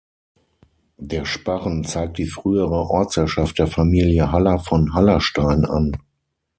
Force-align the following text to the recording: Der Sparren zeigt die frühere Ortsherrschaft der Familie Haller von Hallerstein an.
Der 0.97 1.25
Sparren 1.25 1.83
zeigt 1.83 2.17
die 2.17 2.25
frühere 2.25 2.89
Ortsherrschaft 2.89 3.59
der 3.59 3.67
Familie 3.67 4.31
Haller 4.31 4.57
von 4.57 4.95
Hallerstein 4.95 5.63
an. 5.63 5.91